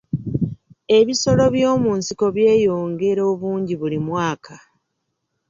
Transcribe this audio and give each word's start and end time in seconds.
Ebisolo 0.97 1.43
by'omu 1.53 1.89
nsiko 1.99 2.25
byeyongera 2.35 3.21
obungi 3.31 3.73
buli 3.81 3.99
mwaka. 4.07 4.55